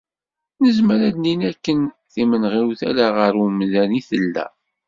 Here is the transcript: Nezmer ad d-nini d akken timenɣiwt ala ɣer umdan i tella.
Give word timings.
Nezmer 0.63 0.99
ad 1.09 1.15
d-nini 1.15 1.47
d 1.51 1.51
akken 1.51 1.79
timenɣiwt 2.13 2.81
ala 2.89 3.07
ɣer 3.17 3.33
umdan 3.45 3.91
i 3.99 4.01
tella. 4.07 4.45